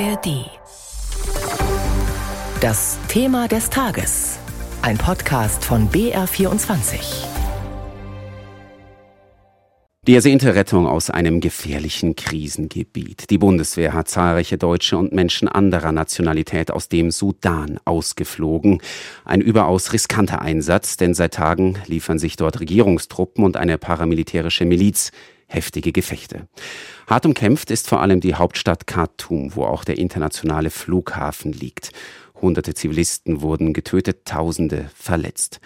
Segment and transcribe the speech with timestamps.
[0.00, 0.50] ARD.
[2.60, 4.38] Das Thema des Tages.
[4.82, 7.24] Ein Podcast von BR24.
[10.06, 13.30] Die ersehnte Rettung aus einem gefährlichen Krisengebiet.
[13.30, 18.82] Die Bundeswehr hat zahlreiche Deutsche und Menschen anderer Nationalität aus dem Sudan ausgeflogen.
[19.24, 25.12] Ein überaus riskanter Einsatz, denn seit Tagen liefern sich dort Regierungstruppen und eine paramilitärische Miliz
[25.46, 26.48] heftige Gefechte.
[27.06, 31.90] Hart umkämpft ist vor allem die Hauptstadt Khartoum, wo auch der internationale Flughafen liegt.
[32.40, 35.60] Hunderte Zivilisten wurden getötet, Tausende verletzt.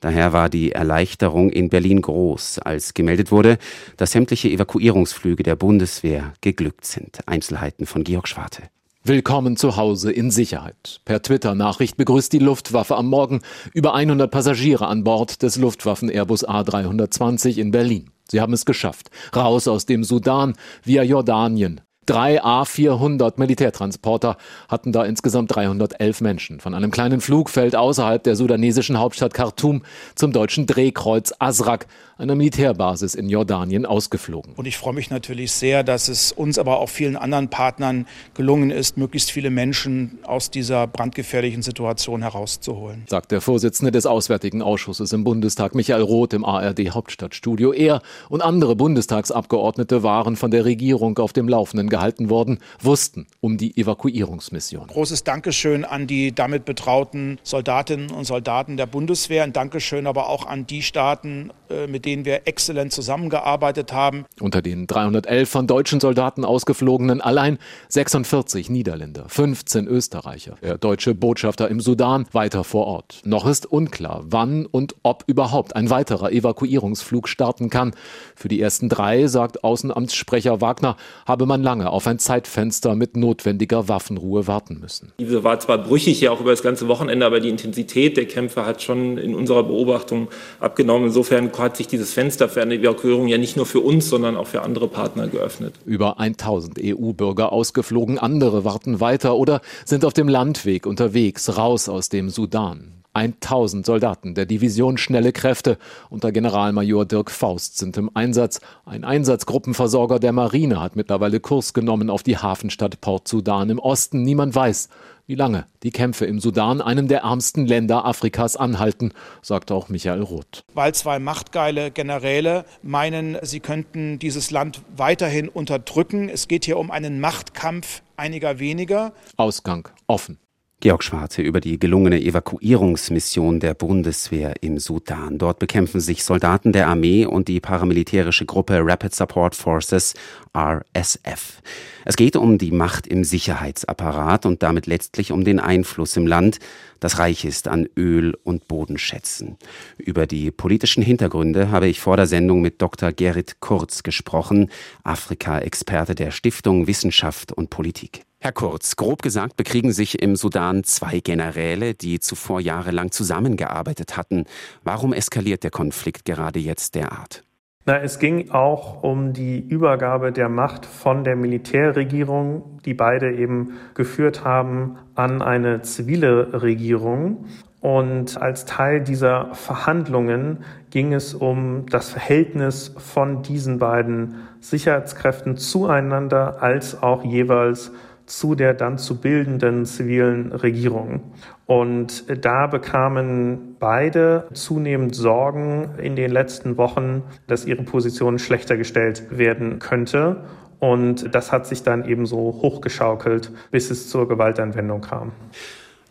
[0.00, 3.56] Daher war die Erleichterung in Berlin groß, als gemeldet wurde,
[3.96, 7.20] dass sämtliche Evakuierungsflüge der Bundeswehr geglückt sind.
[7.26, 8.64] Einzelheiten von Georg Schwarte.
[9.06, 11.00] Willkommen zu Hause in Sicherheit.
[11.04, 13.40] Per Twitter-Nachricht begrüßt die Luftwaffe am Morgen
[13.72, 18.10] über 100 Passagiere an Bord des Luftwaffen-Airbus A320 in Berlin.
[18.30, 19.10] Sie haben es geschafft.
[19.34, 24.36] Raus aus dem Sudan via Jordanien Drei A400 Militärtransporter
[24.68, 29.82] hatten da insgesamt 311 Menschen von einem kleinen Flugfeld außerhalb der sudanesischen Hauptstadt Khartoum
[30.14, 31.86] zum deutschen Drehkreuz Asrak,
[32.18, 34.52] einer Militärbasis in Jordanien, ausgeflogen.
[34.54, 38.70] Und ich freue mich natürlich sehr, dass es uns, aber auch vielen anderen Partnern gelungen
[38.70, 43.04] ist, möglichst viele Menschen aus dieser brandgefährlichen Situation herauszuholen.
[43.08, 47.72] Sagt der Vorsitzende des Auswärtigen Ausschusses im Bundestag, Michael Roth, im ARD Hauptstadtstudio.
[47.72, 53.56] Er und andere Bundestagsabgeordnete waren von der Regierung auf dem Laufenden gehalten worden, wussten um
[53.56, 54.88] die Evakuierungsmission.
[54.88, 59.44] Großes Dankeschön an die damit betrauten Soldatinnen und Soldaten der Bundeswehr.
[59.44, 64.24] Ein Dankeschön aber auch an die Staaten, äh, mit denen wir exzellent zusammengearbeitet haben.
[64.40, 67.58] Unter den 311 von deutschen Soldaten ausgeflogenen allein
[67.90, 70.56] 46 Niederländer, 15 Österreicher.
[70.62, 73.20] Der deutsche Botschafter im Sudan weiter vor Ort.
[73.24, 77.94] Noch ist unklar, wann und ob überhaupt ein weiterer Evakuierungsflug starten kann.
[78.34, 83.16] Für die ersten drei, sagt Außenamtssprecher Wagner, habe man lange lange auf ein Zeitfenster mit
[83.16, 85.12] notwendiger Waffenruhe warten müssen.
[85.18, 88.66] Diese war zwar brüchig ja auch über das ganze Wochenende, aber die Intensität der Kämpfe
[88.66, 90.28] hat schon in unserer Beobachtung
[90.60, 91.08] abgenommen.
[91.08, 94.46] Insofern hat sich dieses Fenster für eine Evakuierung ja nicht nur für uns, sondern auch
[94.46, 95.74] für andere Partner geöffnet.
[95.84, 102.08] Über 1000 EU-Bürger ausgeflogen, andere warten weiter oder sind auf dem Landweg unterwegs, raus aus
[102.08, 103.03] dem Sudan.
[103.14, 105.78] 1000 Soldaten der Division Schnelle Kräfte
[106.10, 108.60] unter Generalmajor Dirk Faust sind im Einsatz.
[108.84, 114.22] Ein Einsatzgruppenversorger der Marine hat mittlerweile Kurs genommen auf die Hafenstadt Port Sudan im Osten.
[114.22, 114.88] Niemand weiß,
[115.26, 120.22] wie lange die Kämpfe im Sudan, einem der ärmsten Länder Afrikas, anhalten, sagt auch Michael
[120.22, 120.64] Roth.
[120.74, 126.28] Weil zwei machtgeile Generäle meinen, sie könnten dieses Land weiterhin unterdrücken.
[126.28, 129.12] Es geht hier um einen Machtkampf einiger weniger.
[129.36, 130.38] Ausgang offen.
[130.80, 135.38] Georg Schwarze über die gelungene Evakuierungsmission der Bundeswehr im Sudan.
[135.38, 140.12] Dort bekämpfen sich Soldaten der Armee und die paramilitärische Gruppe Rapid Support Forces
[140.54, 141.62] RSF.
[142.04, 146.58] Es geht um die Macht im Sicherheitsapparat und damit letztlich um den Einfluss im Land,
[147.00, 149.56] das reich ist an Öl- und Bodenschätzen.
[149.96, 153.10] Über die politischen Hintergründe habe ich vor der Sendung mit Dr.
[153.12, 154.70] Gerrit Kurz gesprochen,
[155.02, 158.26] Afrika-Experte der Stiftung Wissenschaft und Politik.
[158.44, 164.44] Herr Kurz, grob gesagt bekriegen sich im Sudan zwei Generäle, die zuvor jahrelang zusammengearbeitet hatten.
[164.82, 167.42] Warum eskaliert der Konflikt gerade jetzt derart?
[167.86, 173.78] Na, es ging auch um die Übergabe der Macht von der Militärregierung, die beide eben
[173.94, 177.46] geführt haben, an eine zivile Regierung.
[177.80, 186.62] Und als Teil dieser Verhandlungen ging es um das Verhältnis von diesen beiden Sicherheitskräften zueinander
[186.62, 187.90] als auch jeweils
[188.26, 191.20] zu der dann zu bildenden zivilen Regierung.
[191.66, 199.24] Und da bekamen beide zunehmend Sorgen in den letzten Wochen, dass ihre Position schlechter gestellt
[199.30, 200.44] werden könnte.
[200.78, 205.32] Und das hat sich dann eben so hochgeschaukelt, bis es zur Gewaltanwendung kam.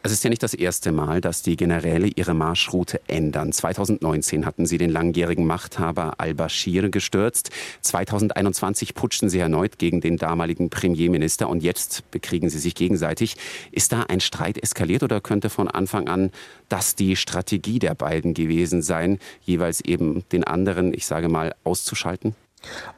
[0.06, 3.54] Es ist ja nicht das erste Mal, dass die Generäle ihre Marschroute ändern.
[3.54, 7.52] 2019 hatten sie den langjährigen Machthaber al-Bashir gestürzt.
[7.80, 13.38] 2021 putschten sie erneut gegen den damaligen Premierminister und jetzt bekriegen sie sich gegenseitig.
[13.72, 16.32] Ist da ein Streit eskaliert oder könnte von Anfang an
[16.68, 22.36] das die Strategie der beiden gewesen sein, jeweils eben den anderen, ich sage mal, auszuschalten?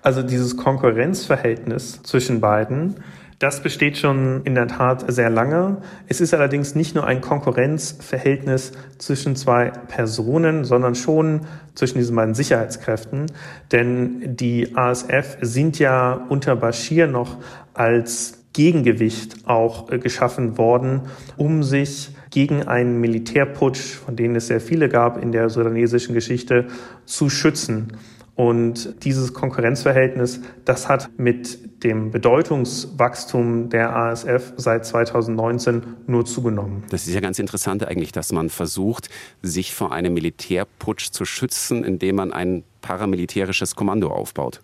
[0.02, 2.96] Also dieses Konkurrenzverhältnis zwischen beiden
[3.40, 5.78] das besteht schon in der Tat sehr lange.
[6.08, 11.42] Es ist allerdings nicht nur ein Konkurrenzverhältnis zwischen zwei Personen, sondern schon
[11.74, 13.26] zwischen diesen beiden Sicherheitskräften.
[13.72, 17.38] Denn die ASF sind ja unter Bashir noch
[17.74, 21.02] als Gegengewicht auch äh, geschaffen worden,
[21.36, 26.68] um sich gegen einen Militärputsch, von denen es sehr viele gab in der sudanesischen Geschichte,
[27.06, 27.98] zu schützen.
[28.36, 36.84] Und dieses Konkurrenzverhältnis, das hat mit dem Bedeutungswachstum der ASF seit 2019 nur zugenommen.
[36.90, 39.10] Das ist ja ganz interessant eigentlich, dass man versucht,
[39.42, 44.62] sich vor einem Militärputsch zu schützen, indem man ein paramilitärisches Kommando aufbaut.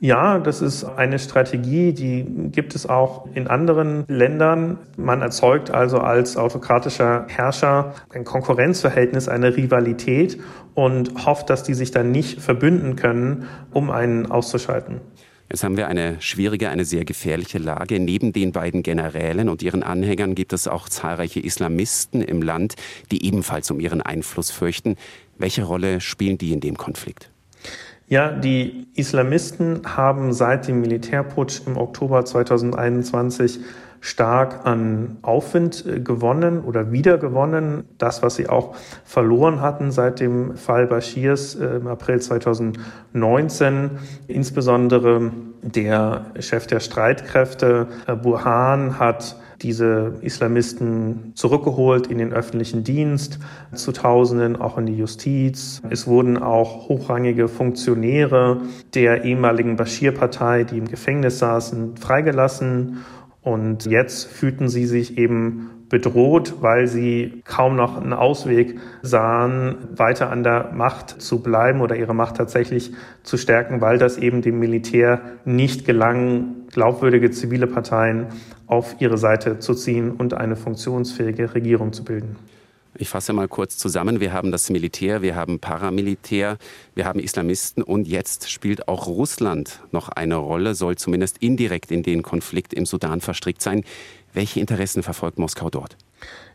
[0.00, 4.78] Ja, das ist eine Strategie, die gibt es auch in anderen Ländern.
[4.96, 10.40] Man erzeugt also als autokratischer Herrscher ein Konkurrenzverhältnis, eine Rivalität
[10.74, 15.00] und hofft, dass die sich dann nicht verbünden können, um einen auszuschalten.
[15.48, 18.00] Jetzt haben wir eine schwierige, eine sehr gefährliche Lage.
[18.00, 22.74] Neben den beiden Generälen und ihren Anhängern gibt es auch zahlreiche Islamisten im Land,
[23.12, 24.96] die ebenfalls um ihren Einfluss fürchten.
[25.38, 27.31] Welche Rolle spielen die in dem Konflikt?
[28.12, 33.60] Ja, die Islamisten haben seit dem Militärputsch im Oktober 2021
[34.02, 37.84] stark an Aufwind äh, gewonnen oder wiedergewonnen.
[37.98, 43.90] Das, was sie auch verloren hatten seit dem Fall Bashirs äh, im April 2019.
[44.26, 45.30] Insbesondere
[45.62, 47.86] der Chef der Streitkräfte,
[48.20, 53.38] Burhan, hat diese Islamisten zurückgeholt in den öffentlichen Dienst,
[53.72, 55.80] zu Tausenden auch in die Justiz.
[55.88, 58.60] Es wurden auch hochrangige Funktionäre
[58.94, 63.04] der ehemaligen Bashir-Partei, die im Gefängnis saßen, freigelassen.
[63.42, 70.30] Und jetzt fühlten sie sich eben bedroht, weil sie kaum noch einen Ausweg sahen, weiter
[70.30, 72.92] an der Macht zu bleiben oder ihre Macht tatsächlich
[73.24, 78.28] zu stärken, weil das eben dem Militär nicht gelang, glaubwürdige zivile Parteien
[78.66, 82.36] auf ihre Seite zu ziehen und eine funktionsfähige Regierung zu bilden.
[82.94, 84.20] Ich fasse mal kurz zusammen.
[84.20, 86.58] Wir haben das Militär, wir haben Paramilitär,
[86.94, 92.02] wir haben Islamisten und jetzt spielt auch Russland noch eine Rolle, soll zumindest indirekt in
[92.02, 93.84] den Konflikt im Sudan verstrickt sein.
[94.34, 95.96] Welche Interessen verfolgt Moskau dort?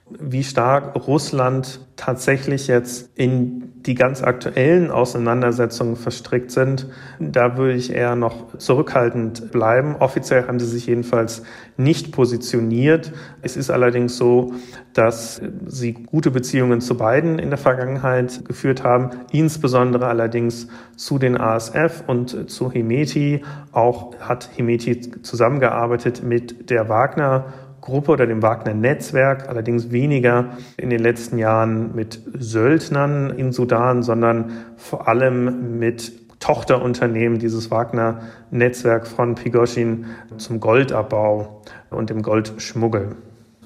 [0.10, 6.88] Wie stark Russland tatsächlich jetzt in die ganz aktuellen Auseinandersetzungen verstrickt sind,
[7.20, 9.96] da würde ich eher noch zurückhaltend bleiben.
[9.98, 11.44] Offiziell haben sie sich jedenfalls
[11.76, 13.12] nicht positioniert.
[13.42, 14.54] Es ist allerdings so,
[14.94, 21.40] dass sie gute Beziehungen zu beiden in der Vergangenheit geführt haben, insbesondere allerdings zu den
[21.40, 23.44] ASF und zu Hemeti.
[23.72, 27.54] Auch hat Hemeti zusammengearbeitet mit der Wagner
[27.88, 34.52] Gruppe oder dem Wagner-Netzwerk, allerdings weniger in den letzten Jahren mit Söldnern in Sudan, sondern
[34.76, 36.12] vor allem mit
[36.42, 43.16] Tochterunternehmen dieses Wagner-Netzwerk von Pigoschin zum Goldabbau und dem Goldschmuggel.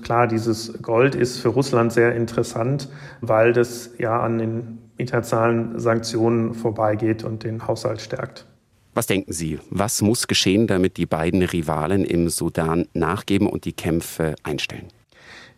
[0.04, 2.90] Klar, dieses Gold ist für Russland sehr interessant,
[3.22, 8.46] weil das ja an den internationalen Sanktionen vorbeigeht und den Haushalt stärkt.
[8.94, 13.72] Was denken Sie, was muss geschehen, damit die beiden Rivalen im Sudan nachgeben und die
[13.74, 14.88] Kämpfe einstellen?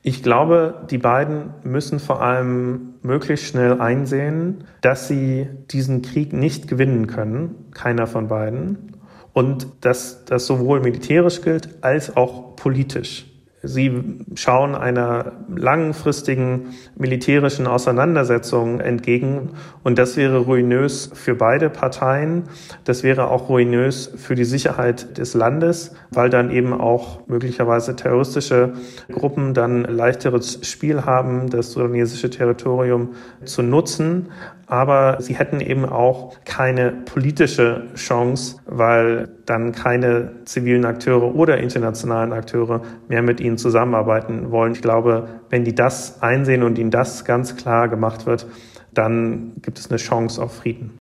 [0.04, 6.68] Ich glaube, die beiden müssen vor allem möglichst schnell einsehen, dass sie diesen Krieg nicht
[6.68, 8.98] gewinnen können, keiner von beiden,
[9.32, 13.33] und dass das sowohl militärisch gilt als auch politisch.
[13.66, 19.52] Sie schauen einer langfristigen militärischen Auseinandersetzung entgegen
[19.84, 22.44] und das wäre ruinös für beide Parteien.
[22.84, 28.74] Das wäre auch ruinös für die Sicherheit des Landes, weil dann eben auch möglicherweise terroristische
[29.10, 33.12] Gruppen dann leichteres Spiel haben, das sudanesische Territorium
[33.46, 34.28] zu nutzen
[34.74, 42.34] aber sie hätten eben auch keine politische Chance, weil dann keine zivilen Akteure oder internationalen
[42.34, 44.72] Akteure mehr mit ihnen zusammenarbeiten wollen.
[44.72, 48.48] Ich glaube, wenn die das einsehen und ihnen das ganz klar gemacht wird,
[48.92, 50.98] dann gibt es eine Chance auf Frieden.